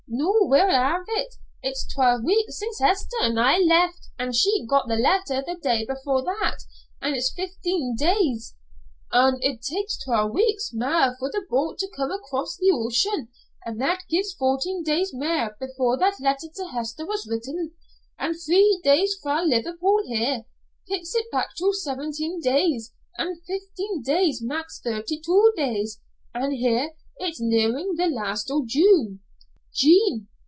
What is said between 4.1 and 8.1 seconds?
an' she got the letter the day before that, an' that's fifteen